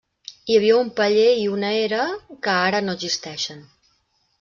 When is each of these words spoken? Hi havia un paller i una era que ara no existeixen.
Hi 0.47 0.55
havia 0.59 0.79
un 0.85 0.89
paller 1.01 1.27
i 1.43 1.45
una 1.57 1.71
era 1.85 2.03
que 2.33 2.59
ara 2.67 2.85
no 2.91 3.01
existeixen. 3.01 3.67